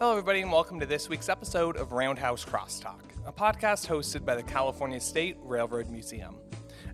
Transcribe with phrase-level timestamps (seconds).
[0.00, 4.36] Hello, everybody, and welcome to this week's episode of Roundhouse Crosstalk, a podcast hosted by
[4.36, 6.36] the California State Railroad Museum.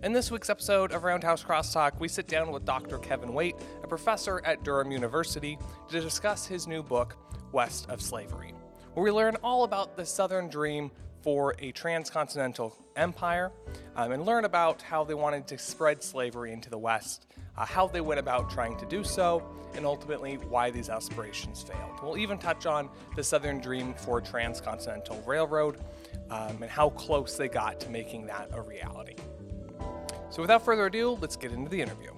[0.01, 2.97] In this week's episode of Roundhouse Crosstalk, we sit down with Dr.
[2.97, 7.15] Kevin Waite, a professor at Durham University, to discuss his new book,
[7.51, 8.55] West of Slavery,
[8.95, 10.89] where we learn all about the Southern dream
[11.21, 13.51] for a transcontinental empire
[13.95, 17.27] um, and learn about how they wanted to spread slavery into the West,
[17.57, 19.43] uh, how they went about trying to do so,
[19.75, 21.99] and ultimately why these aspirations failed.
[22.01, 25.79] We'll even touch on the Southern dream for transcontinental railroad
[26.29, 29.15] um, and how close they got to making that a reality.
[30.29, 32.11] So, without further ado, let's get into the interview.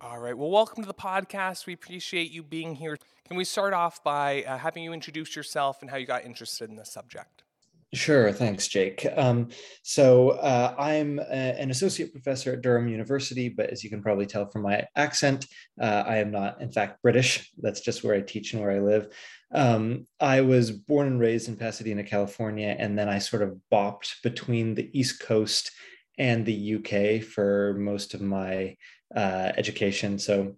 [0.00, 0.36] All right.
[0.36, 1.66] Well, welcome to the podcast.
[1.66, 2.98] We appreciate you being here.
[3.28, 6.68] Can we start off by uh, having you introduce yourself and how you got interested
[6.68, 7.44] in this subject?
[7.92, 9.04] Sure, thanks, Jake.
[9.16, 9.48] Um,
[9.82, 14.26] so uh, I'm a, an associate professor at Durham University, but as you can probably
[14.26, 15.46] tell from my accent,
[15.80, 17.50] uh, I am not, in fact, British.
[17.58, 19.12] That's just where I teach and where I live.
[19.52, 24.22] Um, I was born and raised in Pasadena, California, and then I sort of bopped
[24.22, 25.72] between the East Coast
[26.16, 28.76] and the UK for most of my
[29.16, 30.20] uh, education.
[30.20, 30.54] So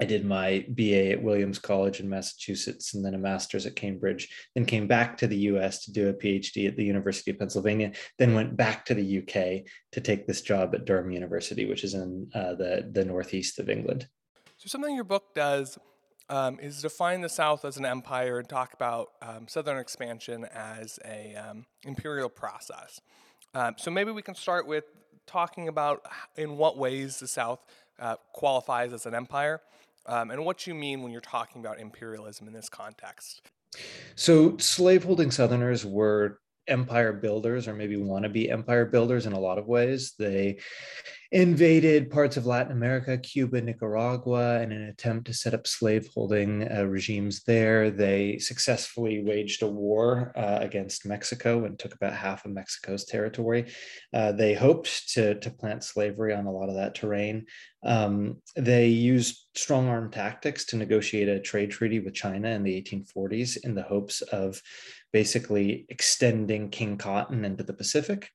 [0.00, 4.28] I did my BA at Williams College in Massachusetts and then a master's at Cambridge,
[4.54, 7.92] then came back to the US to do a PhD at the University of Pennsylvania,
[8.18, 11.94] then went back to the UK to take this job at Durham University, which is
[11.94, 14.06] in uh, the, the northeast of England.
[14.56, 15.78] So, something your book does
[16.28, 20.98] um, is define the South as an empire and talk about um, Southern expansion as
[21.04, 23.00] a um, imperial process.
[23.54, 24.84] Um, so, maybe we can start with
[25.26, 26.02] talking about
[26.36, 27.60] in what ways the South
[27.98, 29.60] uh, qualifies as an empire
[30.06, 33.42] um, and what you mean when you're talking about imperialism in this context.
[34.14, 39.40] So, slaveholding Southerners were empire builders, or maybe want to be empire builders in a
[39.40, 40.14] lot of ways.
[40.18, 40.58] They
[41.30, 46.84] invaded parts of Latin America, Cuba, Nicaragua, in an attempt to set up slaveholding uh,
[46.84, 47.90] regimes there.
[47.90, 53.70] They successfully waged a war uh, against Mexico and took about half of Mexico's territory.
[54.14, 57.44] Uh, they hoped to, to plant slavery on a lot of that terrain.
[57.82, 62.82] Um, they used strong arm tactics to negotiate a trade treaty with China in the
[62.82, 64.62] 1840s in the hopes of
[65.12, 68.30] basically extending King Cotton into the Pacific.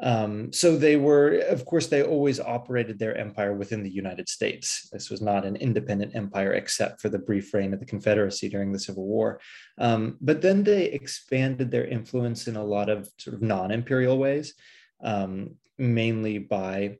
[0.00, 4.88] Um, so they were, of course, they always operated their empire within the United States.
[4.92, 8.72] This was not an independent empire except for the brief reign of the Confederacy during
[8.72, 9.40] the Civil War.
[9.78, 14.16] Um, but then they expanded their influence in a lot of sort of non imperial
[14.16, 14.54] ways,
[15.02, 16.98] um, mainly by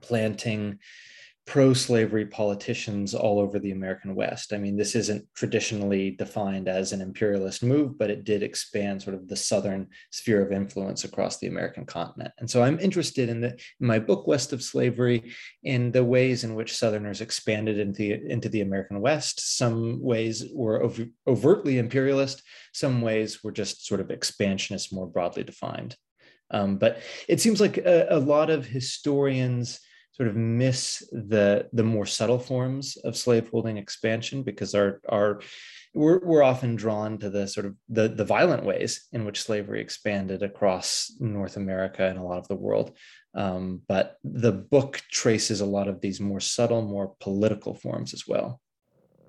[0.00, 0.78] planting
[1.50, 4.52] pro slavery politicians all over the American West.
[4.52, 9.16] I mean, this isn't traditionally defined as an imperialist move, but it did expand sort
[9.16, 12.32] of the Southern sphere of influence across the American continent.
[12.38, 13.48] And so I'm interested in, the,
[13.80, 15.32] in my book, West of Slavery,
[15.64, 19.56] in the ways in which Southerners expanded into the, into the American West.
[19.56, 25.42] Some ways were ov- overtly imperialist, some ways were just sort of expansionist, more broadly
[25.42, 25.96] defined.
[26.52, 29.80] Um, but it seems like a, a lot of historians
[30.20, 35.40] sort of miss the the more subtle forms of slaveholding expansion because our our
[35.94, 39.80] we're, we're often drawn to the sort of the, the violent ways in which slavery
[39.80, 42.94] expanded across North America and a lot of the world.
[43.34, 48.28] Um, but the book traces a lot of these more subtle, more political forms as
[48.28, 48.60] well.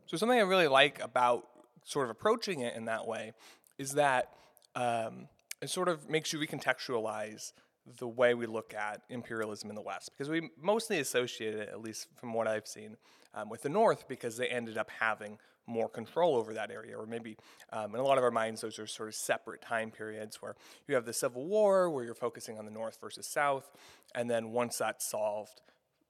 [0.08, 1.48] So something I really like about
[1.86, 3.32] sort of approaching it in that way
[3.80, 4.34] is that
[4.76, 5.30] um,
[5.62, 7.54] it sort of makes you recontextualize
[7.98, 11.82] the way we look at imperialism in the West, because we mostly associate it, at
[11.82, 12.98] least from what I've seen,
[13.34, 15.38] um, with the North, because they ended up having
[15.68, 17.38] more control over that area, or maybe
[17.72, 20.56] um, in a lot of our minds, those are sort of separate time periods where
[20.88, 23.72] you have the Civil War, where you're focusing on the North versus South,
[24.14, 25.62] and then once that's solved,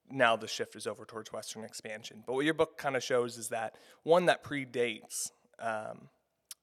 [0.09, 2.23] now the shift is over towards Western expansion.
[2.25, 6.09] But what your book kind of shows is that one that predates um,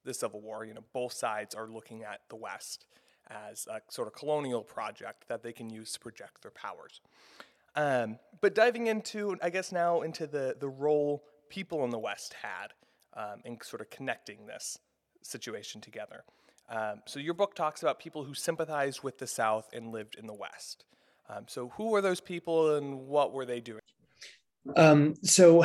[0.04, 2.86] the Civil War, you know, both sides are looking at the West
[3.30, 7.00] as a sort of colonial project that they can use to project their powers.
[7.76, 12.34] Um, but diving into, I guess now into the, the role people in the West
[12.42, 12.72] had
[13.14, 14.78] um, in sort of connecting this
[15.22, 16.24] situation together.
[16.70, 20.26] Um, so your book talks about people who sympathized with the South and lived in
[20.26, 20.84] the West.
[21.28, 23.80] Um, so who were those people and what were they doing?
[24.76, 25.64] Um, so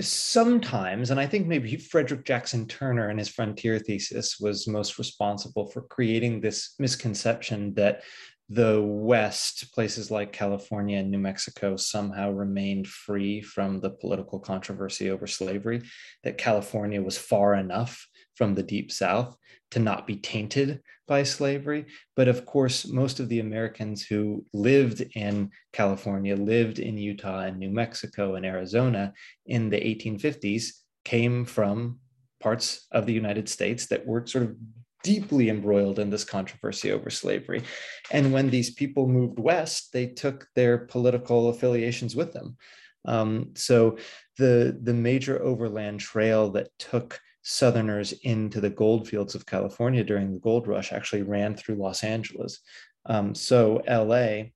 [0.00, 5.70] sometimes, and I think maybe Frederick Jackson Turner and his frontier thesis was most responsible
[5.70, 8.02] for creating this misconception that
[8.48, 15.10] the West, places like California and New Mexico, somehow remained free from the political controversy
[15.10, 15.82] over slavery,
[16.24, 19.36] that California was far enough from the deep south
[19.70, 21.86] to not be tainted by slavery.
[22.16, 27.58] But of course, most of the Americans who lived in California, lived in Utah and
[27.58, 29.12] New Mexico and Arizona
[29.46, 30.66] in the 1850s
[31.04, 31.98] came from
[32.40, 34.56] parts of the United States that were sort of
[35.02, 37.62] deeply embroiled in this controversy over slavery.
[38.10, 42.56] And when these people moved west, they took their political affiliations with them.
[43.04, 43.98] Um, so
[44.38, 50.32] the, the major overland trail that took Southerners into the gold fields of California during
[50.32, 52.60] the gold rush actually ran through Los Angeles.
[53.06, 54.50] Um, so LA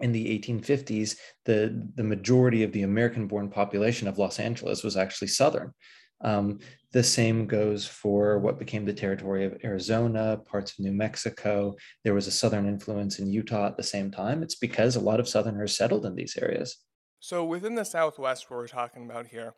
[0.00, 4.96] in the 1850s, the, the majority of the American born population of Los Angeles was
[4.96, 5.72] actually Southern.
[6.20, 6.60] Um,
[6.92, 11.74] the same goes for what became the territory of Arizona, parts of New Mexico.
[12.04, 14.42] There was a Southern influence in Utah at the same time.
[14.42, 16.76] It's because a lot of Southerners settled in these areas.
[17.18, 19.54] So, within the Southwest, we're talking about here,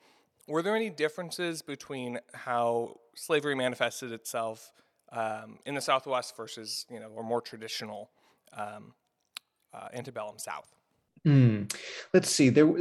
[0.49, 4.73] were there any differences between how slavery manifested itself
[5.13, 8.11] um, in the Southwest versus, you know, or more traditional
[8.53, 8.95] um,
[9.75, 10.77] uh, antebellum South?
[11.27, 11.75] Mm.
[12.15, 12.51] Let's see.
[12.51, 12.73] There,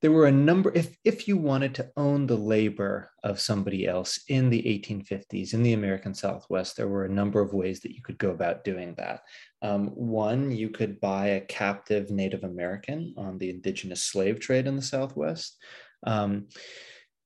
[0.00, 0.72] there were a number.
[0.74, 5.62] If if you wanted to own the labor of somebody else in the 1850s in
[5.62, 8.94] the American Southwest, there were a number of ways that you could go about doing
[8.96, 9.24] that.
[9.60, 14.76] Um, one, you could buy a captive Native American on the indigenous slave trade in
[14.76, 15.58] the Southwest.
[16.06, 16.46] Um,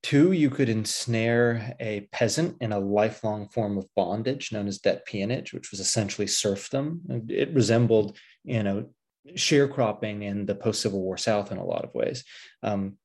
[0.05, 5.03] Two, you could ensnare a peasant in a lifelong form of bondage known as debt
[5.07, 7.01] peonage, which was essentially serfdom.
[7.27, 8.91] It resembled, you know,
[9.29, 12.23] sharecropping in the post-Civil War South in a lot of ways,
[12.61, 12.99] um,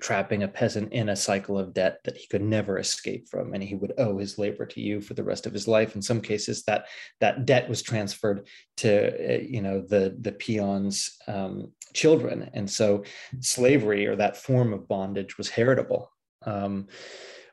[0.00, 3.62] trapping a peasant in a cycle of debt that he could never escape from, and
[3.62, 5.96] he would owe his labor to you for the rest of his life.
[5.96, 6.86] In some cases, that
[7.20, 8.46] that debt was transferred
[8.78, 13.04] to uh, you know the the peons' um, children, and so
[13.40, 16.10] slavery or that form of bondage was heritable.
[16.48, 16.88] Um,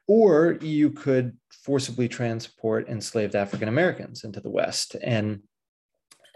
[0.08, 5.42] or you could forcibly transport enslaved African Americans into the West, and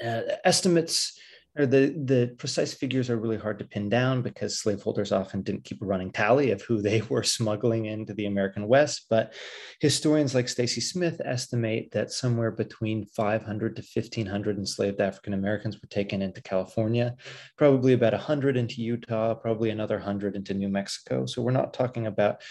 [0.03, 1.19] uh, estimates
[1.55, 5.81] the the precise figures are really hard to pin down because slaveholders often didn't keep
[5.81, 9.07] a running tally of who they were smuggling into the American West.
[9.09, 9.33] But
[9.79, 15.89] historians like Stacey Smith estimate that somewhere between 500 to 1500 enslaved African Americans were
[15.89, 17.15] taken into California,
[17.57, 21.25] probably about 100 into Utah, probably another 100 into New Mexico.
[21.25, 22.41] So we're not talking about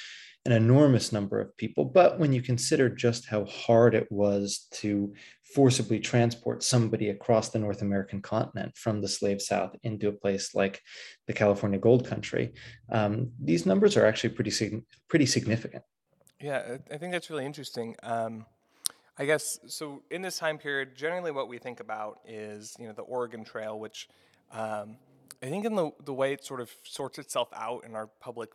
[0.44, 1.84] an enormous number of people.
[1.84, 5.12] But when you consider just how hard it was to
[5.54, 10.54] forcibly transport somebody across the North American continent from the slave South into a place
[10.54, 10.82] like
[11.26, 12.52] the California gold country,
[12.90, 15.82] um, these numbers are actually pretty, pretty significant.
[16.40, 17.96] Yeah, I think that's really interesting.
[18.02, 18.46] Um,
[19.18, 20.02] I guess so.
[20.10, 23.78] In this time period, generally, what we think about is you know the Oregon Trail,
[23.80, 24.08] which
[24.52, 24.96] um,
[25.42, 28.50] I think in the the way it sort of sorts itself out in our public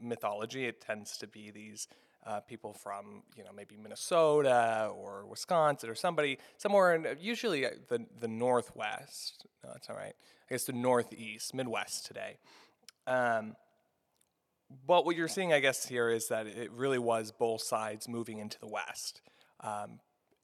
[0.00, 1.88] mythology, it tends to be these
[2.26, 7.70] uh, people from you know maybe Minnesota or Wisconsin or somebody somewhere in usually uh,
[7.88, 9.46] the the northwest.
[9.62, 10.14] No, that's all right.
[10.48, 12.36] I guess the northeast, Midwest today.
[13.06, 13.56] Um,
[14.86, 18.38] but what you're seeing, I guess, here is that it really was both sides moving
[18.38, 19.20] into the West,
[19.60, 20.00] um,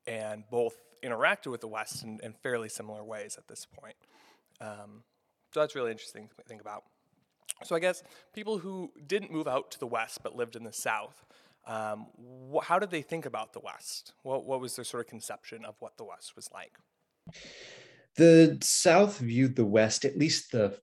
[0.07, 3.97] and both interacted with the West in, in, fairly similar ways at this point.
[4.61, 5.03] Um,
[5.53, 6.85] so that's really interesting to think about.
[7.65, 8.03] So I guess
[8.35, 11.25] people who didn't move out to the West but lived in the South,
[11.67, 12.07] um,
[12.53, 14.13] wh- how did they think about the West?
[14.23, 16.73] What, what was their sort of conception of what the West was like?
[18.17, 20.79] The South viewed the West, at least the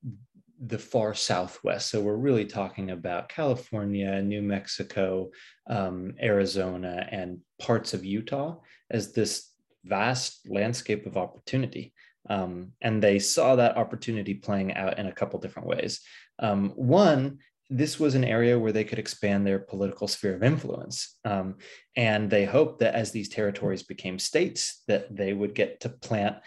[0.59, 1.89] the far southwest.
[1.89, 5.29] So we're really talking about California, New Mexico,
[5.69, 8.57] um, Arizona, and parts of Utah
[8.89, 9.51] as this
[9.85, 11.93] vast landscape of opportunity.
[12.29, 16.01] Um, and they saw that opportunity playing out in a couple different ways.
[16.39, 21.17] Um, one, this was an area where they could expand their political sphere of influence.
[21.25, 21.57] Um,
[21.95, 26.37] and they hoped that as these territories became states, that they would get to plant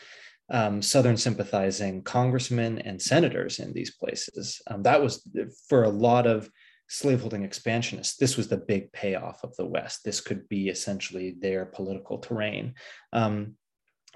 [0.50, 4.60] um, Southern sympathizing congressmen and senators in these places.
[4.66, 5.26] Um, that was
[5.68, 6.50] for a lot of
[6.88, 8.16] slaveholding expansionists.
[8.16, 10.00] This was the big payoff of the West.
[10.04, 12.74] This could be essentially their political terrain.
[13.12, 13.54] Um,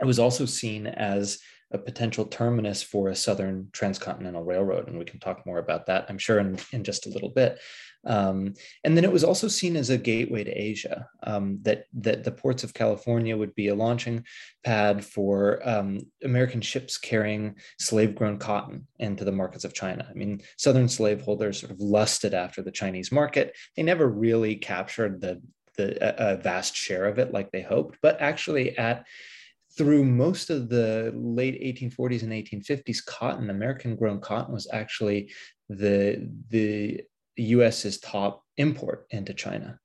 [0.00, 1.38] it was also seen as
[1.73, 4.88] a potential terminus for a southern transcontinental railroad.
[4.88, 7.59] And we can talk more about that, I'm sure, in, in just a little bit.
[8.06, 8.54] Um,
[8.85, 12.33] and then it was also seen as a gateway to Asia, um, that, that the
[12.33, 14.25] ports of California would be a launching
[14.62, 20.06] pad for um, American ships carrying slave grown cotton into the markets of China.
[20.09, 23.56] I mean, Southern slaveholders sort of lusted after the Chinese market.
[23.75, 25.40] They never really captured the,
[25.78, 29.06] the a, a vast share of it like they hoped, but actually at
[29.76, 35.32] through most of the late 1840s and 1850s, cotton, American grown cotton, was actually
[35.68, 37.02] the the
[37.36, 39.78] US's top import into China.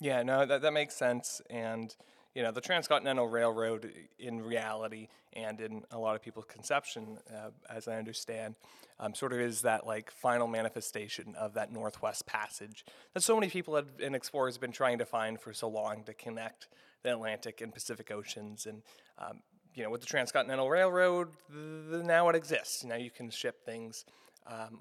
[0.00, 1.40] Yeah, no, that, that makes sense.
[1.48, 1.94] And,
[2.34, 7.50] you know, the Transcontinental Railroad in reality and in a lot of people's conception, uh,
[7.70, 8.56] as I understand,
[8.98, 13.48] um, sort of is that like final manifestation of that Northwest Passage that so many
[13.48, 16.68] people have, and explorers have been trying to find for so long to connect
[17.04, 18.66] the Atlantic and Pacific Oceans.
[18.66, 18.82] And,
[19.18, 19.40] um,
[19.74, 22.82] you know, with the Transcontinental Railroad, the, now it exists.
[22.82, 24.04] Now you can ship things
[24.46, 24.80] um,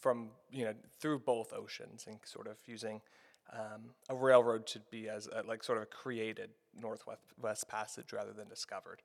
[0.00, 3.02] from, you know, through both oceans and sort of using
[3.52, 8.32] um, a railroad to be as a, like sort of created Northwest West Passage rather
[8.32, 9.02] than discovered.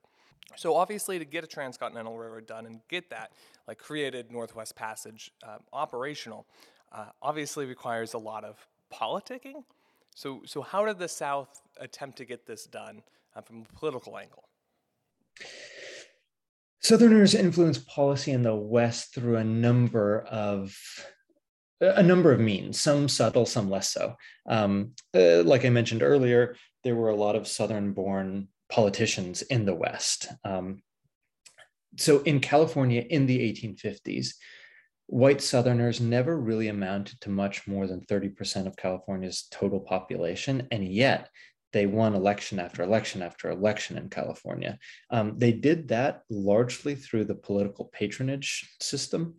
[0.56, 3.32] So obviously, to get a transcontinental railroad done and get that
[3.68, 6.46] like created Northwest Passage um, operational,
[6.90, 8.56] uh, obviously requires a lot of
[8.92, 9.64] politicking.
[10.14, 13.02] So, so how did the South attempt to get this done
[13.34, 14.44] uh, from a political angle?
[16.80, 20.76] Southerners influenced policy in the West through a number of
[21.80, 24.14] a number of means, some subtle, some less so.
[24.46, 26.54] Um, uh, like I mentioned earlier,
[26.84, 30.28] there were a lot of Southern-born politicians in the West.
[30.44, 30.82] Um,
[31.96, 34.34] so in California in the 1850s,
[35.12, 40.88] white Southerners never really amounted to much more than 30% of California's total population, and
[40.88, 41.28] yet
[41.74, 44.78] they won election after election after election in California.
[45.10, 49.34] Um, they did that largely through the political patronage system.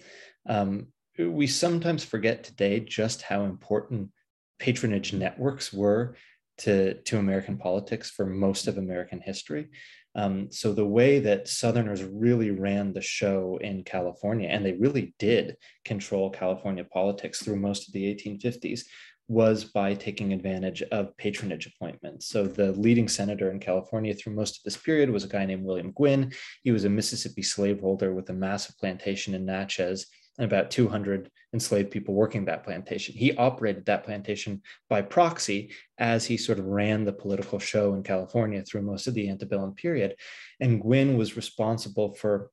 [0.48, 4.12] Um, we sometimes forget today just how important
[4.60, 6.16] patronage networks were
[6.60, 9.70] to, to American politics for most of American history.
[10.16, 15.16] Um, so the way that Southerners really ran the show in California, and they really
[15.18, 18.82] did control California politics through most of the 1850s,
[19.28, 22.28] was by taking advantage of patronage appointments.
[22.28, 25.64] So the leading senator in California through most of this period was a guy named
[25.64, 26.32] William Gwin.
[26.64, 31.92] He was a Mississippi slaveholder with a massive plantation in Natchez and about 200 enslaved
[31.92, 33.16] people working that plantation.
[33.16, 38.04] He operated that plantation by proxy as he sort of ran the political show in
[38.04, 40.16] California through most of the antebellum period.
[40.60, 42.50] And Gwin was responsible for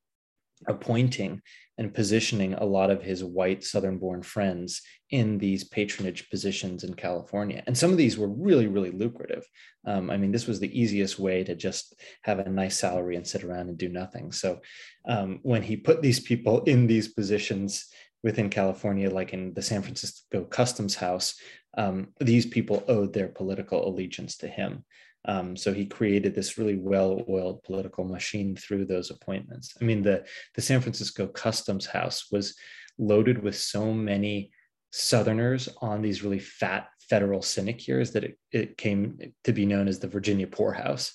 [0.69, 1.41] appointing
[1.79, 6.93] and positioning a lot of his white Southern born friends in these patronage positions in
[6.93, 7.63] California.
[7.67, 9.47] And some of these were really, really lucrative.
[9.87, 13.27] Um, I mean, this was the easiest way to just have a nice salary and
[13.27, 14.31] sit around and do nothing.
[14.31, 14.61] So
[15.09, 17.87] um, when he put these people in these positions
[18.23, 21.41] within California, like in the San Francisco Customs House,
[21.77, 24.85] um, these people owed their political allegiance to him.
[25.27, 29.75] Um, so he created this really well-oiled political machine through those appointments.
[29.81, 30.25] I mean, the,
[30.55, 32.55] the San Francisco Customs House was
[32.99, 34.51] loaded with so many
[34.93, 39.99] Southerners on these really fat federal sinecures that it, it came to be known as
[39.99, 41.13] the Virginia Poorhouse.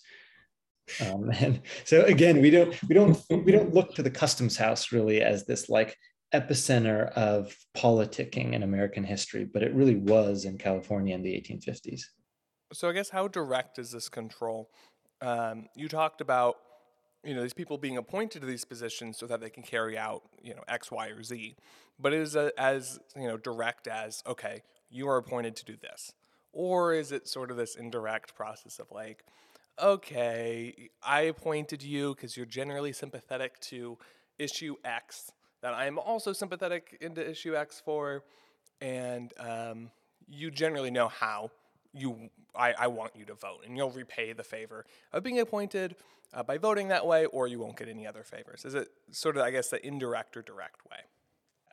[1.02, 4.92] Um, and so again, we don't we don't we don't look to the Customs House
[4.92, 5.98] really as this like
[6.40, 12.02] epicenter of politicking in American history, but it really was in California in the 1850s.
[12.74, 14.70] So I guess how direct is this control?
[15.22, 16.58] Um, you talked about
[17.24, 20.24] you know these people being appointed to these positions so that they can carry out
[20.44, 21.56] you know X, Y, or Z,
[22.00, 26.14] but is it as you know direct as okay, you are appointed to do this,
[26.54, 29.24] or is it sort of this indirect process of like,
[29.82, 33.98] okay, I appointed you because you're generally sympathetic to
[34.38, 35.32] issue X
[35.66, 38.24] that I'm also sympathetic into issue X for,
[38.82, 39.90] and um,
[40.28, 41.50] you generally know how
[41.92, 45.96] you I, I want you to vote and you'll repay the favor of being appointed
[46.36, 48.64] uh, by voting that way or you won't get any other favors.
[48.64, 51.00] Is it sort of i guess the indirect or direct way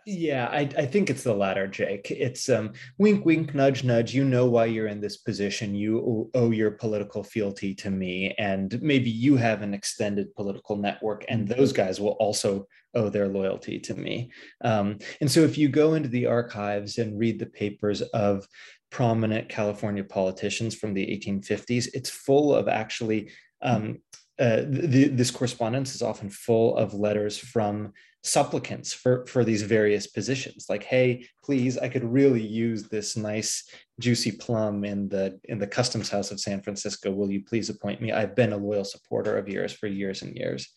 [0.07, 4.25] yeah I, I think it's the latter jake it's um wink wink nudge nudge you
[4.25, 9.11] know why you're in this position you owe your political fealty to me and maybe
[9.11, 11.59] you have an extended political network and mm-hmm.
[11.59, 14.31] those guys will also owe their loyalty to me
[14.63, 18.47] um, and so if you go into the archives and read the papers of
[18.93, 21.89] prominent California politicians from the 1850s.
[21.95, 23.31] It's full of actually,
[23.63, 23.99] um,
[24.39, 27.93] uh, the, this correspondence is often full of letters from
[28.25, 30.67] supplicants for, for these various positions.
[30.69, 35.67] Like hey please i could really use this nice juicy plum in the in the
[35.67, 37.11] customs house of san francisco.
[37.11, 38.13] Will you please appoint me?
[38.13, 40.69] I've been a loyal supporter of yours for years and years.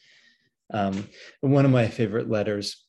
[0.74, 1.08] Um,
[1.42, 2.86] one of my favorite letters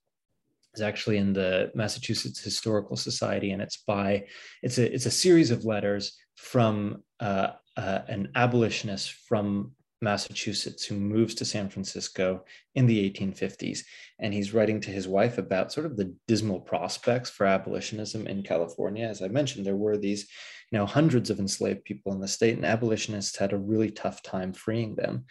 [0.75, 4.27] is actually in the Massachusetts Historical Society, and it's by
[4.63, 10.95] it's a it's a series of letters from uh, uh, an abolitionist from Massachusetts who
[10.95, 13.81] moves to San Francisco in the 1850s,
[14.19, 18.43] and he's writing to his wife about sort of the dismal prospects for abolitionism in
[18.43, 19.07] California.
[19.07, 20.29] As I mentioned, there were these,
[20.71, 24.23] you know, hundreds of enslaved people in the state, and abolitionists had a really tough
[24.23, 25.25] time freeing them.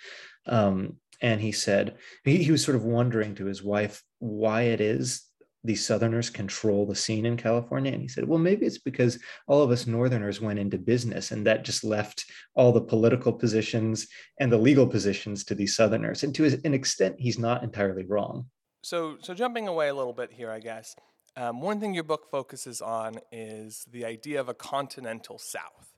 [0.48, 4.82] Um, and he said he, he was sort of wondering to his wife why it
[4.82, 5.24] is
[5.66, 7.92] these Southerners control the scene in California?
[7.92, 11.46] And he said, well, maybe it's because all of us Northerners went into business and
[11.46, 14.08] that just left all the political positions
[14.40, 16.24] and the legal positions to these Southerners.
[16.24, 18.46] And to an extent, he's not entirely wrong.
[18.84, 20.96] So, so jumping away a little bit here, I guess,
[21.38, 25.92] um, one thing your book focuses on is the idea of a continental South.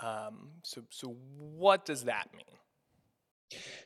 [0.00, 2.56] Um, so, so what does that mean?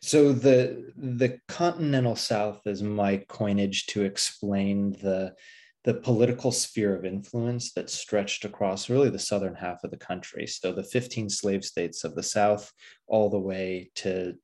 [0.00, 5.34] So the the continental South is my coinage to explain the
[5.84, 10.46] the political sphere of influence that stretched across really the southern half of the country.
[10.46, 12.72] So the 15 slave states of the South,
[13.08, 14.34] all the way to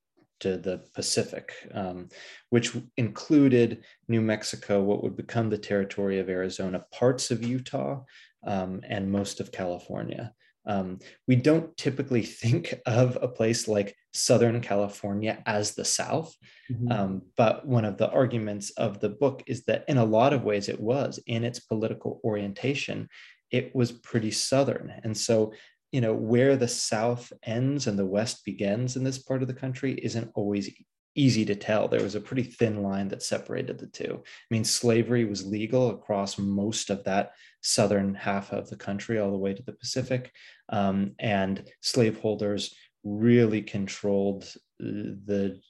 [0.41, 2.09] to the Pacific, um,
[2.51, 8.05] which included New Mexico, what would become the territory of Arizona, parts of Utah,
[8.47, 10.33] um, and most of California.
[10.69, 16.35] Um, we don't typically think of a place like Southern California as the South.
[16.71, 16.93] Mm-hmm.
[16.93, 20.45] Um, but one of the arguments of the book is that in a lot of
[20.45, 23.09] ways it was in its political orientation,
[23.51, 24.93] it was pretty Southern.
[25.03, 25.53] And so,
[25.91, 29.55] you know, where the South ends and the West begins in this part of the
[29.55, 30.71] country isn't always
[31.19, 31.89] easy to tell.
[31.89, 34.23] There was a pretty thin line that separated the two.
[34.23, 39.33] I mean, slavery was legal across most of that southern half of the country, all
[39.33, 40.33] the way to the Pacific.
[40.69, 44.45] Um, and slaveholders really controlled
[44.81, 45.61] uh, the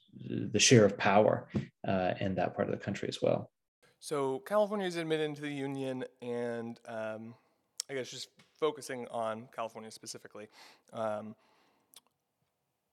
[0.51, 1.47] the share of power
[1.87, 3.51] uh, in that part of the country as well.
[3.99, 7.33] So California is admitted into the union, and um,
[7.89, 8.29] I guess just
[8.59, 10.47] focusing on California specifically,
[10.93, 11.35] um,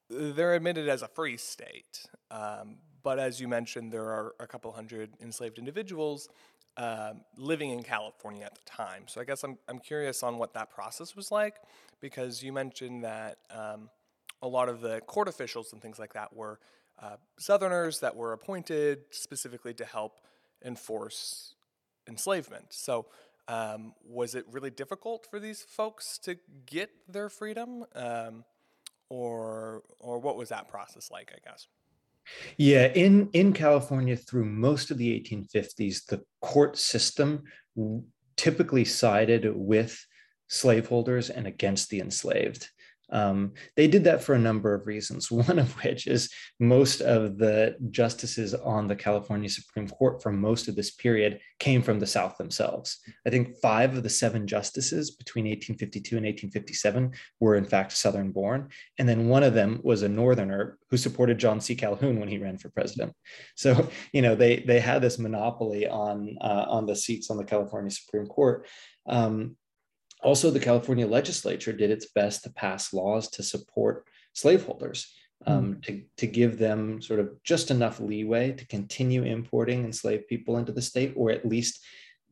[0.09, 2.05] they're admitted as a free state.
[2.31, 6.29] Um, but as you mentioned, there are a couple hundred enslaved individuals
[6.77, 9.03] um, living in California at the time.
[9.07, 11.55] So I guess I'm I'm curious on what that process was like,
[11.99, 13.89] because you mentioned that um,
[14.41, 16.59] a lot of the court officials and things like that were
[17.01, 20.21] uh, Southerners that were appointed specifically to help
[20.63, 21.55] enforce
[22.07, 22.67] enslavement.
[22.69, 23.07] So,
[23.47, 28.43] um, was it really difficult for these folks to get their freedom, um,
[29.09, 29.83] or
[30.27, 31.31] what was that process like?
[31.33, 31.67] I guess.
[32.57, 37.43] Yeah, in in California, through most of the 1850s, the court system
[38.35, 39.97] typically sided with
[40.49, 42.69] slaveholders and against the enslaved.
[43.09, 47.37] Um, they did that for a number of reasons, one of which is most of
[47.37, 52.07] the justices on the California Supreme Court for most of this period came from the
[52.07, 52.99] South themselves.
[53.25, 58.31] I think five of the seven justices between 1852 and 1857 were, in fact, Southern
[58.31, 58.69] born.
[58.99, 61.75] And then one of them was a Northerner who supported John C.
[61.75, 63.13] Calhoun when he ran for president.
[63.55, 67.43] So, you know, they, they had this monopoly on, uh, on the seats on the
[67.43, 68.67] California Supreme Court.
[69.07, 69.55] Um,
[70.21, 75.13] also, the California legislature did its best to pass laws to support slaveholders,
[75.45, 75.83] um, mm.
[75.83, 80.71] to, to give them sort of just enough leeway to continue importing enslaved people into
[80.71, 81.83] the state, or at least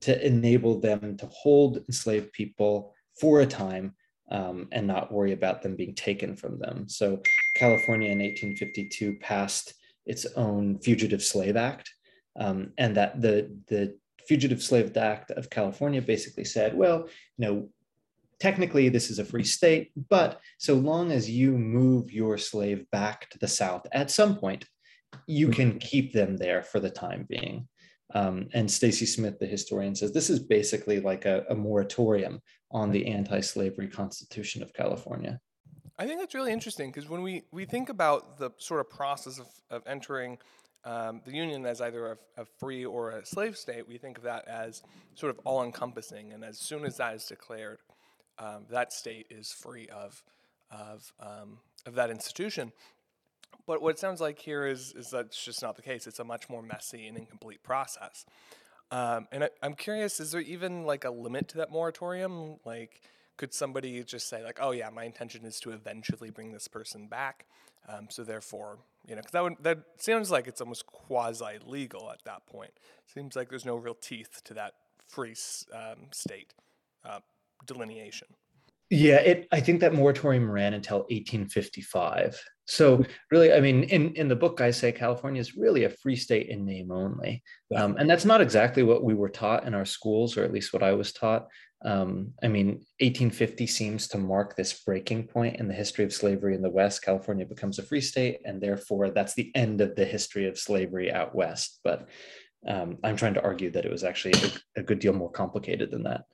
[0.02, 3.94] to enable them to hold enslaved people for a time
[4.32, 6.90] um, and not worry about them being taken from them.
[6.90, 7.22] So,
[7.56, 9.76] California in 1852 passed
[10.08, 11.92] its own Fugitive Slave Act,
[12.40, 13.96] um, and that the the
[14.28, 17.70] Fugitive Slave Act of California basically said, well, you know,
[18.46, 23.28] technically this is a free state, but so long as you move your slave back
[23.32, 24.66] to the South at some point,
[25.26, 27.68] you can keep them there for the time being.
[28.14, 32.92] Um, and Stacey Smith, the historian, says this is basically like a, a moratorium on
[32.92, 35.40] the anti-slavery Constitution of California.
[35.98, 39.40] I think that's really interesting because when we, we think about the sort of process
[39.40, 40.38] of, of entering
[40.84, 44.24] um, the Union as either a, a, free or a slave state, we think of
[44.26, 44.84] that as
[45.16, 46.32] sort of all encompassing.
[46.34, 47.80] And as soon as that is declared,
[48.40, 50.24] um, that state is free of
[50.72, 52.72] of um, of that institution.
[53.68, 56.08] But what it sounds like here is is that's just not the case.
[56.08, 58.26] It's a much more messy and incomplete process.
[58.92, 62.58] Um, and I, I'm curious, is there even like a limit to that moratorium?
[62.66, 63.02] Like,
[63.38, 67.08] could somebody just say like, "Oh yeah, my intention is to eventually bring this person
[67.08, 67.46] back,"
[67.90, 72.24] um, so therefore, you know, because that that sounds like it's almost quasi legal at
[72.26, 72.72] that point.
[73.08, 74.74] Seems like there's no real teeth to that
[75.08, 75.36] free
[75.74, 76.54] um, state.
[77.04, 77.20] Uh,
[77.66, 78.28] delineation.
[78.92, 79.48] Yeah, it.
[79.52, 82.40] I think that moratorium ran until 1855.
[82.68, 86.16] So really, I mean, in in the book, I say California is really a free
[86.16, 87.44] state in name only,
[87.76, 90.72] um, and that's not exactly what we were taught in our schools, or at least
[90.72, 91.48] what I was taught.
[91.84, 92.68] Um, I mean,
[93.00, 97.04] 1850 seems to mark this breaking point in the history of slavery in the West.
[97.04, 101.12] California becomes a free state, and therefore that's the end of the history of slavery
[101.12, 101.80] out west.
[101.84, 102.08] But
[102.68, 104.34] um, I'm trying to argue that it was actually
[104.76, 106.26] a, a good deal more complicated than that.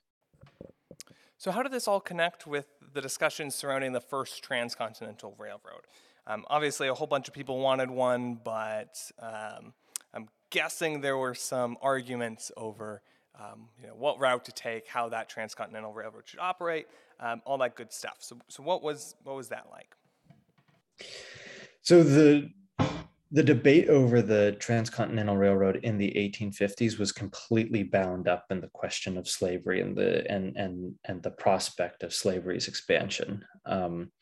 [1.42, 5.88] So, how did this all connect with the discussions surrounding the first transcontinental railroad?
[6.24, 9.72] Um, obviously, a whole bunch of people wanted one, but um,
[10.14, 13.02] I'm guessing there were some arguments over
[13.36, 16.86] um, you know, what route to take, how that transcontinental railroad should operate,
[17.18, 18.18] um, all that good stuff.
[18.20, 19.96] So, so what was what was that like?
[21.80, 22.52] So the
[23.32, 28.68] the debate over the transcontinental railroad in the 1850s was completely bound up in the
[28.74, 33.42] question of slavery and the and and and the prospect of slavery's expansion.
[33.64, 34.12] Um,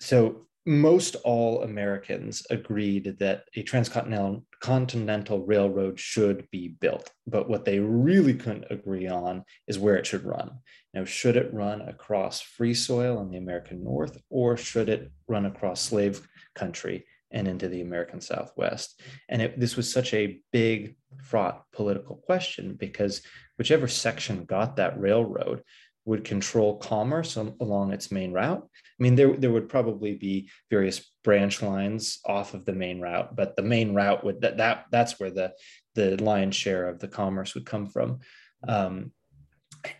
[0.00, 7.10] so most all Americans agreed that a transcontinental continental railroad should be built.
[7.26, 10.50] But what they really couldn't agree on is where it should run.
[10.92, 15.46] Now, should it run across free soil in the American North, or should it run
[15.46, 19.00] across slave country and into the American Southwest?
[19.28, 23.22] And it, this was such a big, fraught political question because
[23.56, 25.62] whichever section got that railroad
[26.04, 28.62] would control commerce along its main route.
[28.64, 33.36] I mean, there, there would probably be various branch lines off of the main route,
[33.36, 35.52] but the main route would that, that that's where the
[35.94, 38.20] the lion's share of the commerce would come from.
[38.66, 39.12] Um,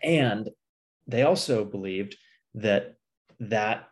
[0.03, 0.49] and
[1.07, 2.17] they also believed
[2.55, 2.95] that
[3.41, 3.89] that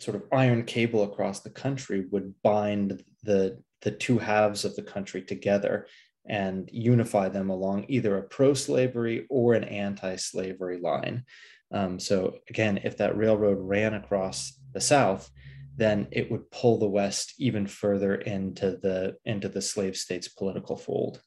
[0.00, 4.82] sort of iron cable across the country would bind the the two halves of the
[4.82, 5.86] country together
[6.26, 11.24] and unify them along either a pro-slavery or an anti-slavery line.
[11.72, 15.30] Um, so again, if that railroad ran across the South,
[15.76, 20.76] then it would pull the West even further into the into the slave states' political
[20.76, 21.22] fold.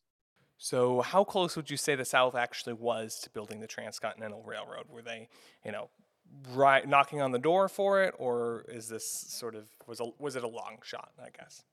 [0.57, 4.85] So, how close would you say the South actually was to building the Transcontinental Railroad?
[4.87, 5.27] Were they,
[5.65, 5.89] you know,
[6.53, 10.35] right knocking on the door for it, or is this sort of was a, was
[10.35, 11.11] it a long shot?
[11.19, 11.63] I guess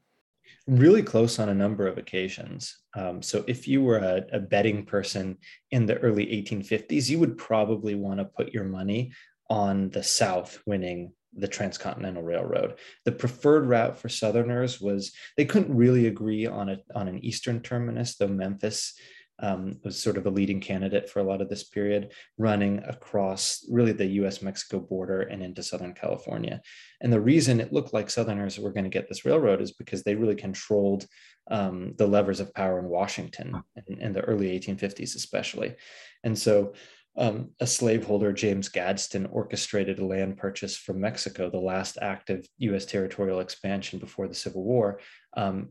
[0.66, 2.78] really close on a number of occasions.
[2.94, 5.38] Um, so if you were a, a, betting person
[5.70, 9.12] in the early 1850s, you would probably want to put your money
[9.48, 12.78] on the South winning the Transcontinental Railroad.
[13.04, 17.60] The preferred route for Southerners was they couldn't really agree on a on an eastern
[17.60, 18.94] terminus, though Memphis
[19.40, 23.64] um, was sort of a leading candidate for a lot of this period, running across
[23.70, 26.60] really the US Mexico border and into Southern California.
[27.00, 30.02] And the reason it looked like Southerners were going to get this railroad is because
[30.02, 31.06] they really controlled
[31.50, 35.74] um, the levers of power in Washington in, in, the early 1850s, especially.
[36.22, 36.74] And so
[37.16, 42.84] um, a slaveholder, James Gadsden, orchestrated a land purchase from Mexico, the last active US
[42.84, 45.00] territorial expansion before the Civil War,
[45.36, 45.70] um,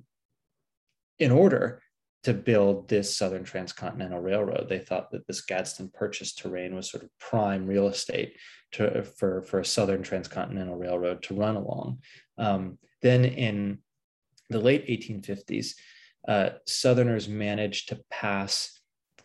[1.17, 1.81] in order
[2.23, 4.67] to build this Southern Transcontinental Railroad.
[4.67, 8.35] They thought that this Gadsden purchase terrain was sort of prime real estate
[8.73, 11.99] to, for, for a Southern Transcontinental Railroad to run along.
[12.37, 13.79] Um, then in
[14.49, 15.75] the late 1850s,
[16.27, 18.79] uh, Southerners managed to pass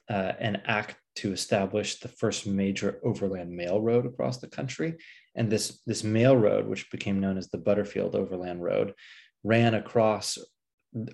[0.09, 4.94] uh, an act to establish the first major overland mail road across the country.
[5.35, 8.94] And this, this mail road, which became known as the Butterfield Overland Road,
[9.42, 10.38] ran across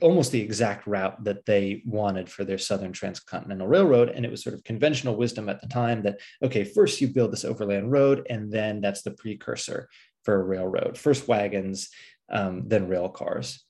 [0.02, 4.10] almost the exact route that they wanted for their Southern Transcontinental Railroad.
[4.10, 7.32] And it was sort of conventional wisdom at the time that, okay, first you build
[7.32, 9.88] this overland road, and then that's the precursor
[10.24, 10.98] for a railroad.
[10.98, 11.90] First wagons,
[12.30, 13.64] um, then rail cars.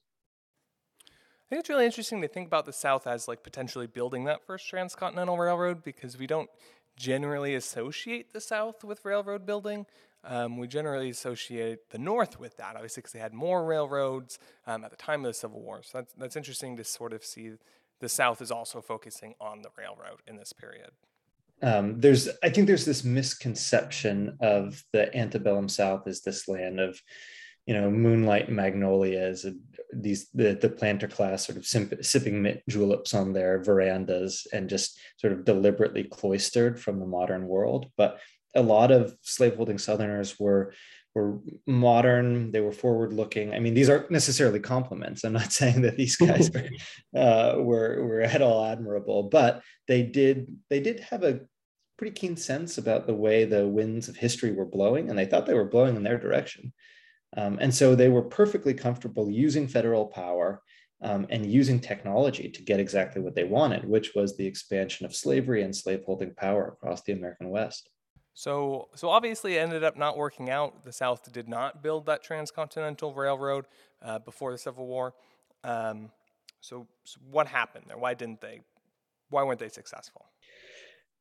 [1.07, 4.47] I think it's really interesting to think about the South as like potentially building that
[4.47, 6.49] first transcontinental railroad because we don't
[6.97, 9.87] generally associate the South with railroad building.
[10.23, 14.85] Um, we generally associate the North with that, obviously, because they had more railroads um,
[14.85, 15.83] at the time of the Civil War.
[15.83, 17.53] So that's, that's interesting to sort of see
[18.01, 20.91] the South is also focusing on the railroad in this period.
[21.63, 27.01] Um, there's, I think there's this misconception of the antebellum South as this land of,
[27.67, 29.61] you know, moonlight magnolias, and
[29.93, 34.69] these the the planter class sort of simp- sipping mint juleps on their verandas and
[34.69, 37.91] just sort of deliberately cloistered from the modern world.
[37.97, 38.19] But
[38.55, 40.73] a lot of slaveholding Southerners were
[41.15, 45.25] were modern they were forward looking i mean these aren't necessarily compliments.
[45.25, 50.03] I'm not saying that these guys were, uh, were were at all admirable but they
[50.03, 51.41] did they did have a
[52.01, 55.45] pretty keen sense about the way the winds of history were blowing and they thought
[55.45, 56.73] they were blowing in their direction.
[57.37, 60.63] Um, and so they were perfectly comfortable using federal power
[61.03, 65.15] um, and using technology to get exactly what they wanted which was the expansion of
[65.15, 67.89] slavery and slaveholding power across the american west
[68.35, 70.85] so, so obviously, it ended up not working out.
[70.85, 73.67] The South did not build that transcontinental railroad
[74.03, 75.15] uh, before the Civil War.
[75.65, 76.11] Um,
[76.61, 77.99] so, so, what happened there?
[77.99, 78.61] Why didn't they?
[79.31, 80.27] Why weren't they successful?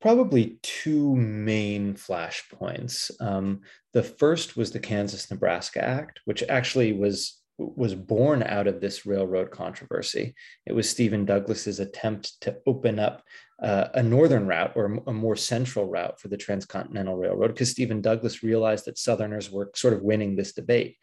[0.01, 3.11] Probably two main flashpoints.
[3.19, 9.05] Um, the first was the Kansas-Nebraska Act, which actually was was born out of this
[9.05, 10.33] railroad controversy.
[10.65, 13.23] It was Stephen Douglas's attempt to open up
[13.61, 18.01] uh, a northern route or a more central route for the Transcontinental Railroad because Stephen
[18.01, 20.97] Douglas realized that Southerners were sort of winning this debate.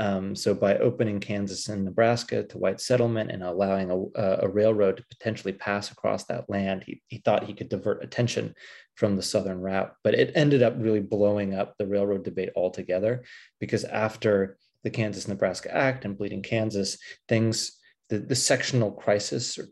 [0.00, 4.96] Um, so by opening Kansas and Nebraska to white settlement and allowing a, a railroad
[4.96, 8.54] to potentially pass across that land, he, he thought he could divert attention
[8.94, 9.92] from the southern route.
[10.02, 13.24] But it ended up really blowing up the railroad debate altogether
[13.60, 19.66] because after the Kansas Nebraska Act and Bleeding Kansas, things, the, the sectional crisis or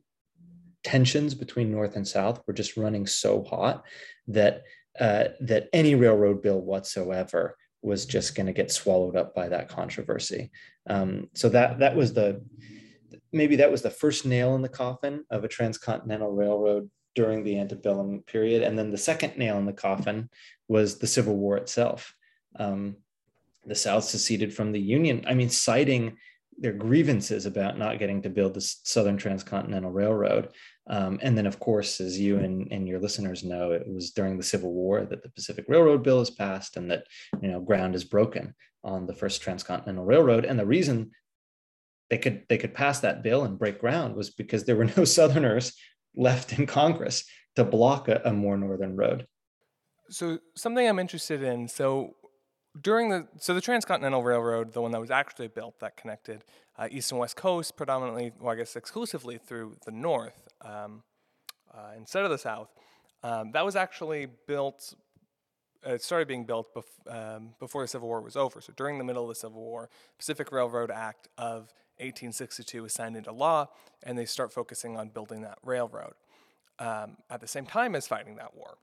[0.85, 3.85] tensions between North and South were just running so hot
[4.29, 4.63] that
[4.99, 9.69] uh, that any railroad bill whatsoever was just going to get swallowed up by that
[9.69, 10.51] controversy.
[10.89, 12.45] Um, so that that was the
[13.33, 17.59] maybe that was the first nail in the coffin of a transcontinental railroad during the
[17.59, 20.29] antebellum period, and then the second nail in the coffin
[20.69, 22.15] was the Civil War itself.
[22.57, 22.97] Um,
[23.67, 25.25] the South seceded from the Union.
[25.29, 26.17] I mean, citing
[26.59, 30.51] their grievances about not getting to build the Southern Transcontinental Railroad.
[30.89, 34.37] Um, and then, of course, as you and, and your listeners know, it was during
[34.37, 37.05] the Civil War that the Pacific Railroad Bill is passed and that
[37.41, 40.45] you know ground is broken on the first transcontinental railroad.
[40.45, 41.13] And the reason
[42.09, 45.05] they could they could pass that bill and break ground was because there were no
[45.05, 45.75] Southerners
[46.15, 47.25] left in Congress
[47.57, 49.27] to block a, a more northern road.
[50.11, 51.69] So something I'm interested in.
[51.69, 52.17] So
[52.81, 56.45] during the so the transcontinental railroad the one that was actually built that connected
[56.79, 61.03] uh, east and west coast predominantly well i guess exclusively through the north um,
[61.75, 62.69] uh, instead of the south
[63.23, 64.95] um, that was actually built
[65.85, 68.61] it started being built bef- um, before the civil war was over.
[68.61, 73.17] So during the middle of the civil war pacific railroad act of 1862 was signed
[73.17, 73.69] into law
[74.03, 76.15] and they start focusing on building that railroad
[76.79, 78.79] um, at the same time as fighting that war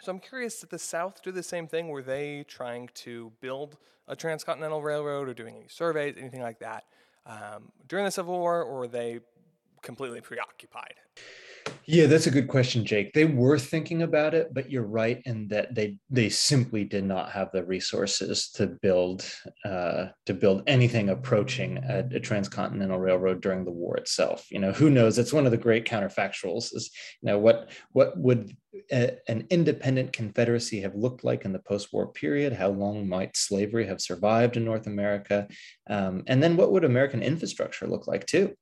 [0.00, 1.88] so I'm curious, did the South do the same thing?
[1.88, 3.76] Were they trying to build
[4.08, 6.84] a transcontinental railroad or doing any surveys, anything like that
[7.26, 9.20] um, during the Civil War, or were they
[9.82, 10.94] completely preoccupied?
[11.86, 13.12] Yeah, that's a good question, Jake.
[13.12, 17.30] They were thinking about it, but you're right in that they they simply did not
[17.32, 19.24] have the resources to build
[19.66, 24.46] uh, to build anything approaching a, a, transcontinental railroad during the war itself.
[24.50, 25.18] You know, who knows?
[25.18, 26.74] It's one of the great counterfactuals.
[26.74, 28.56] Is you know what what would
[28.90, 32.54] a, an independent Confederacy have looked like in the post-war period?
[32.54, 35.48] How long might slavery have survived in North America?
[35.88, 38.54] Um, and then what would American infrastructure look like too?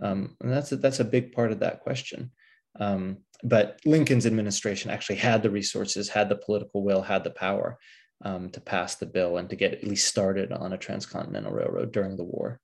[0.00, 2.30] Um, and that's a, that's a big part of that question.
[2.78, 7.78] Um, but Lincoln's administration actually had the resources, had the political will, had the power
[8.24, 11.92] um, to pass the bill and to get at least started on a transcontinental railroad
[11.92, 12.60] during the war.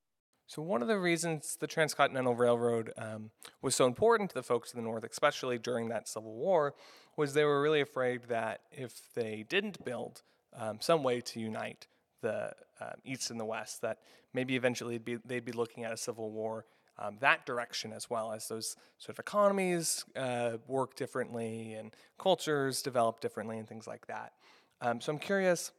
[0.47, 3.29] So, one of the reasons the Transcontinental Railroad um,
[3.61, 6.73] was so important to the folks in the North, especially during that Civil War,
[7.15, 10.23] was they were really afraid that if they didn't build
[10.57, 11.85] um, some way to unite
[12.23, 13.99] the uh, East and the West, that
[14.33, 16.65] maybe eventually be, they'd be looking at a civil war
[16.99, 22.81] um, that direction as well as those sort of economies uh, work differently and cultures
[22.81, 24.33] develop differently and things like that.
[24.81, 25.71] Um, so I'm curious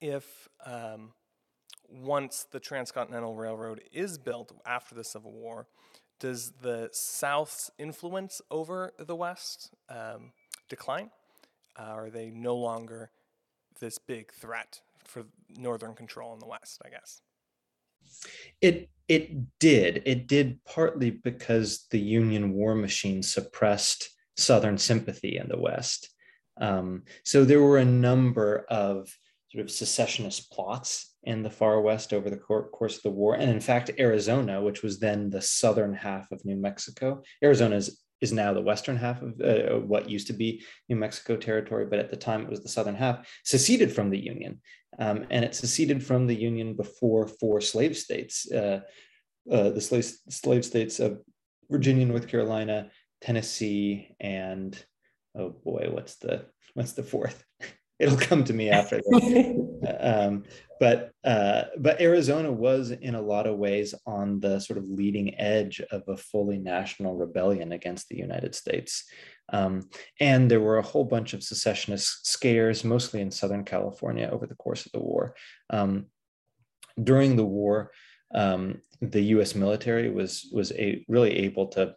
[0.00, 1.12] if um,
[1.90, 5.66] once the Transcontinental Railroad is built after the Civil War,
[6.20, 10.32] does the South's influence over the West um,
[10.68, 11.10] decline?
[11.78, 13.10] Uh, are they no longer
[13.80, 15.24] this big threat for
[15.56, 17.20] Northern control in the West, I guess?
[18.60, 20.02] It it did.
[20.04, 26.10] It did partly because the Union war machine suppressed Southern sympathy in the West.
[26.60, 29.08] Um, so there were a number of
[29.50, 33.34] sort of secessionist plots in the far west over the course of the war.
[33.34, 37.80] And in fact, Arizona, which was then the southern half of New Mexico, Arizona
[38.20, 41.98] is, now the western half of uh, what used to be New Mexico territory, but
[41.98, 44.60] at the time it was the southern half, seceded from the Union.
[44.98, 48.80] Um, and it seceded from the Union before four slave states, uh,
[49.50, 51.20] uh, the slave, slave states of
[51.70, 54.76] Virginia, North Carolina, Tennessee, and
[55.36, 57.44] oh boy, what's the what's the fourth?
[57.98, 59.00] It'll come to me after.
[60.00, 60.44] um,
[60.78, 65.38] but uh, but Arizona was in a lot of ways on the sort of leading
[65.38, 69.04] edge of a fully national rebellion against the United States.
[69.52, 69.88] Um,
[70.20, 74.54] and there were a whole bunch of secessionist scares, mostly in Southern California, over the
[74.54, 75.34] course of the war.
[75.70, 76.06] Um,
[77.02, 77.90] during the war,
[78.34, 79.54] um, the U.S.
[79.54, 81.94] military was was a, really able to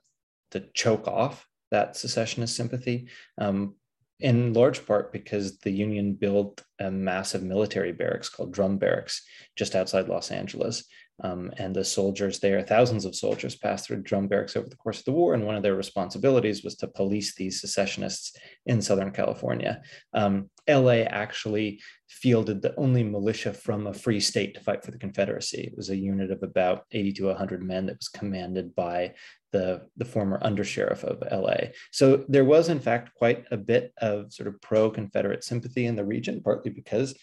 [0.51, 3.07] to choke off that secessionist sympathy.
[3.37, 3.75] Um,
[4.21, 9.23] in large part because the Union built a massive military barracks called Drum Barracks
[9.55, 10.85] just outside Los Angeles.
[11.23, 14.99] Um, and the soldiers there, thousands of soldiers passed through drum barracks over the course
[14.99, 15.33] of the war.
[15.33, 19.81] And one of their responsibilities was to police these secessionists in Southern California.
[20.13, 24.97] Um, LA actually fielded the only militia from a free state to fight for the
[24.97, 25.61] Confederacy.
[25.61, 29.13] It was a unit of about 80 to 100 men that was commanded by
[29.51, 31.71] the, the former undersheriff of LA.
[31.91, 35.95] So there was, in fact, quite a bit of sort of pro Confederate sympathy in
[35.95, 37.15] the region, partly because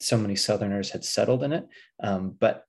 [0.00, 1.66] so many Southerners had settled in it.
[2.02, 2.64] Um, but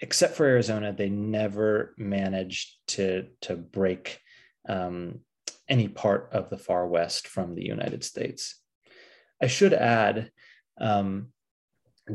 [0.00, 4.20] except for Arizona, they never managed to, to break
[4.68, 5.20] um,
[5.68, 8.60] any part of the far west from the United States.
[9.42, 10.30] I should add
[10.80, 11.28] um,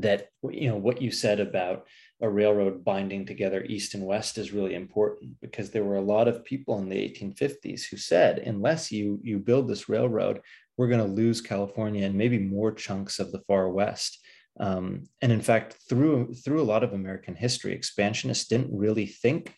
[0.01, 1.85] that you know what you said about
[2.21, 6.27] a railroad binding together east and west is really important because there were a lot
[6.27, 10.41] of people in the 1850s who said unless you you build this railroad
[10.77, 14.19] we're going to lose california and maybe more chunks of the far west
[14.59, 19.53] um, and in fact through through a lot of american history expansionists didn't really think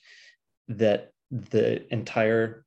[0.67, 2.65] that the entire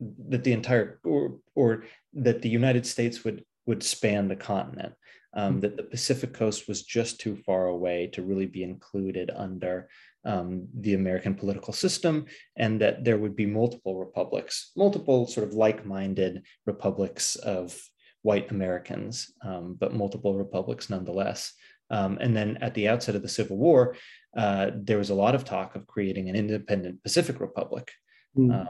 [0.00, 4.94] that the entire or, or that the united states would would span the continent
[5.34, 5.60] um, hmm.
[5.60, 9.88] that the Pacific coast was just too far away to really be included under
[10.24, 15.54] um, the American political system, and that there would be multiple republics, multiple sort of
[15.54, 17.80] like minded republics of
[18.22, 21.52] white Americans, um, but multiple republics nonetheless.
[21.90, 23.96] Um, and then at the outset of the Civil War,
[24.36, 27.90] uh, there was a lot of talk of creating an independent Pacific Republic.
[28.36, 28.68] Mm.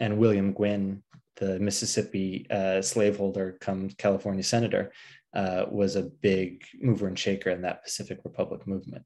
[0.00, 1.02] and William Gwin,
[1.36, 4.90] the Mississippi uh, slaveholder, come California senator,
[5.34, 9.04] uh, was a big mover and shaker in that Pacific Republic movement.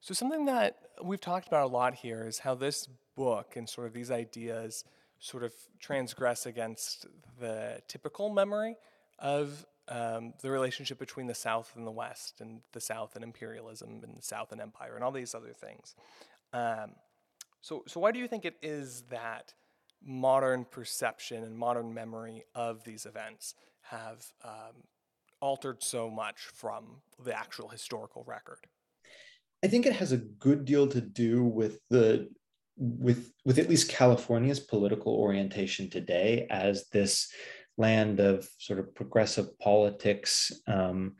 [0.00, 3.86] So, something that we've talked about a lot here is how this book and sort
[3.86, 4.84] of these ideas
[5.18, 7.06] sort of transgress against
[7.40, 8.76] the typical memory
[9.18, 14.00] of um, the relationship between the South and the West, and the South and imperialism,
[14.02, 15.94] and the South and empire, and all these other things.
[16.52, 16.92] Um,
[17.60, 19.54] so, so why do you think it is that
[20.04, 24.84] modern perception and modern memory of these events have um,
[25.40, 28.66] altered so much from the actual historical record?
[29.64, 32.28] I think it has a good deal to do with the
[32.76, 37.32] with with at least California's political orientation today as this
[37.78, 41.14] land of sort of progressive politics um,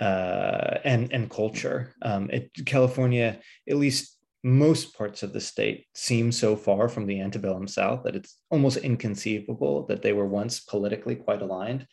[0.00, 1.94] uh, and and culture.
[2.02, 7.20] Um, it, California, at least most parts of the state, seem so far from the
[7.20, 11.86] antebellum South that it's almost inconceivable that they were once politically quite aligned.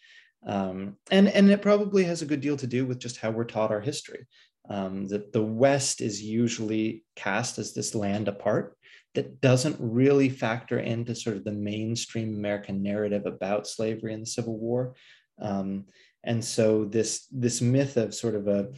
[0.45, 3.45] Um, and, and it probably has a good deal to do with just how we're
[3.45, 4.27] taught our history.
[4.69, 8.77] Um, that the West is usually cast as this land apart
[9.15, 14.29] that doesn't really factor into sort of the mainstream American narrative about slavery and the
[14.29, 14.95] Civil War.
[15.39, 15.85] Um,
[16.23, 18.69] and so this, this myth of sort of a,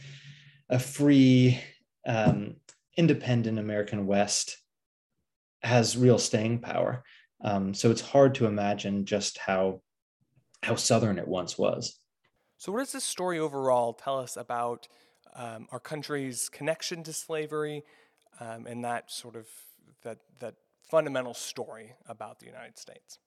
[0.68, 1.60] a free,
[2.06, 2.56] um,
[2.96, 4.58] independent American West
[5.62, 7.04] has real staying power.
[7.42, 9.80] Um, so it's hard to imagine just how
[10.62, 12.00] how southern it once was.
[12.58, 14.88] So, what does this story overall tell us about
[15.34, 17.84] um, our country's connection to slavery
[18.40, 19.46] um, and that sort of
[20.02, 20.54] that that
[20.90, 23.18] fundamental story about the United States?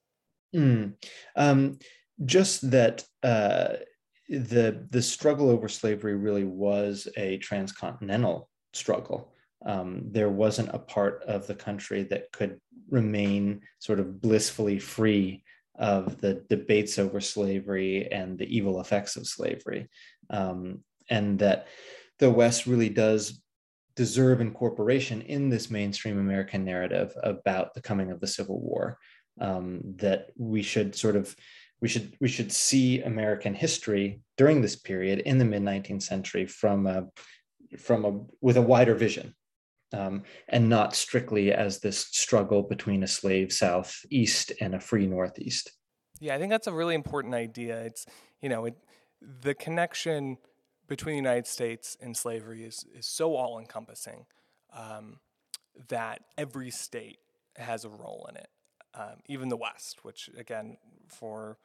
[0.55, 0.93] Mm.
[1.35, 1.79] Um,
[2.25, 3.75] just that uh,
[4.29, 9.33] the the struggle over slavery really was a transcontinental struggle.
[9.65, 15.43] Um, there wasn't a part of the country that could remain sort of blissfully free
[15.75, 19.89] of the debates over slavery and the evil effects of slavery,
[20.29, 21.67] um, and that
[22.19, 23.41] the West really does
[23.99, 28.97] deserve incorporation in this mainstream American narrative about the coming of the Civil War.
[29.41, 31.35] Um, that we should sort of
[31.81, 36.45] we should we should see American history during this period in the mid 19th century
[36.45, 37.07] from a
[37.77, 39.35] from a with a wider vision
[39.91, 45.73] um, and not strictly as this struggle between a slave southeast and a free northeast.
[46.21, 47.81] Yeah, I think that's a really important idea.
[47.81, 48.05] It's
[48.41, 48.77] you know it,
[49.41, 50.38] the connection
[50.89, 54.25] between the United States and slavery is is so all encompassing
[54.73, 55.19] um,
[55.88, 57.19] that every state
[57.56, 58.49] has a role in it,
[58.95, 61.58] um, even the West, which again for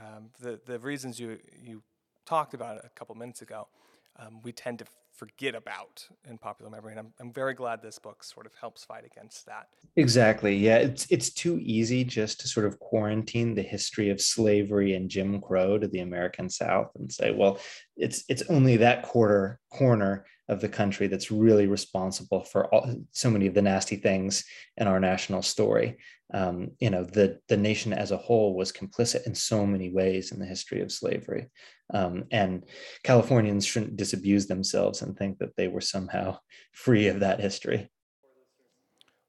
[0.00, 1.82] um, the the reasons you you
[2.24, 3.68] talked about a couple minutes ago,
[4.16, 4.86] um, we tend to
[5.20, 6.92] forget about in popular memory.
[6.92, 9.68] And I'm, I'm very glad this book sort of helps fight against that.
[9.96, 10.56] Exactly.
[10.56, 10.76] Yeah.
[10.76, 15.40] It's, it's too easy just to sort of quarantine the history of slavery and Jim
[15.40, 17.60] Crow to the American South and say, well,
[18.00, 23.30] it's, it's only that quarter corner of the country that's really responsible for all, so
[23.30, 24.44] many of the nasty things
[24.76, 25.96] in our national story.
[26.34, 30.32] Um, you know, the, the nation as a whole was complicit in so many ways
[30.32, 31.48] in the history of slavery.
[31.94, 32.64] Um, and
[33.04, 36.38] Californians shouldn't disabuse themselves and think that they were somehow
[36.72, 37.90] free of that history.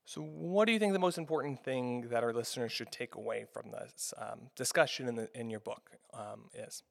[0.06, 3.45] So, what do you think the most important thing that our listeners should take away
[3.54, 6.84] from this um, discussion in, the, in your book um, is?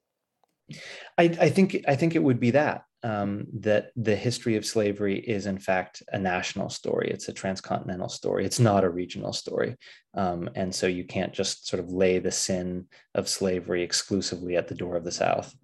[1.19, 5.19] I, I, think I think it would be that um, that the history of slavery
[5.19, 7.11] is in fact a national story.
[7.11, 8.45] It's a transcontinental story.
[8.45, 9.77] It's not a regional story,
[10.15, 14.69] um, and so you can't just sort of lay the sin of slavery exclusively at
[14.69, 15.55] the door of the South.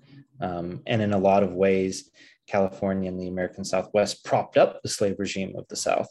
[0.40, 2.10] Um, and in a lot of ways,
[2.46, 6.08] California and the American Southwest propped up the slave regime of the South,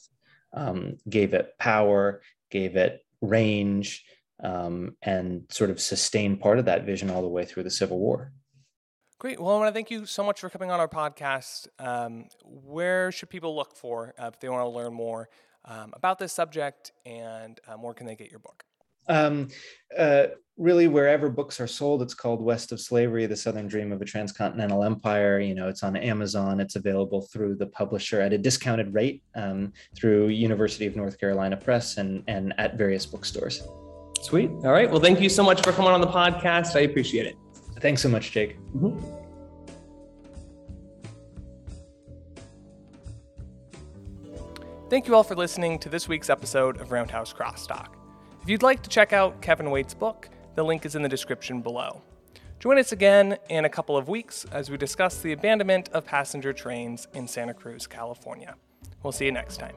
[0.53, 2.21] um, gave it power,
[2.51, 4.03] gave it range,
[4.43, 7.99] um, and sort of sustained part of that vision all the way through the Civil
[7.99, 8.31] War.
[9.17, 9.39] Great.
[9.39, 11.67] Well, I want to thank you so much for coming on our podcast.
[11.79, 15.29] Um, where should people look for uh, if they want to learn more
[15.63, 18.65] um, about this subject, and um, where can they get your book?
[19.07, 19.47] Um,
[19.97, 24.01] uh, really, wherever books are sold, it's called West of Slavery: The Southern Dream of
[24.01, 25.39] a Transcontinental Empire.
[25.39, 26.59] You know, it's on Amazon.
[26.59, 31.55] It's available through the publisher at a discounted rate um, through University of North Carolina
[31.55, 33.63] Press and and at various bookstores.
[34.23, 34.49] Sweet.
[34.49, 34.91] All right.
[34.91, 36.75] Well, thank you so much for coming on the podcast.
[36.75, 37.35] I appreciate it.
[37.79, 38.57] Thanks so much, Jake.
[38.75, 39.25] Mm-hmm.
[44.89, 47.87] Thank you all for listening to this week's episode of Roundhouse Crosstalk.
[48.43, 51.61] If you'd like to check out Kevin Waite's book, the link is in the description
[51.61, 52.01] below.
[52.59, 56.53] Join us again in a couple of weeks as we discuss the abandonment of passenger
[56.53, 58.55] trains in Santa Cruz, California.
[59.03, 59.75] We'll see you next time.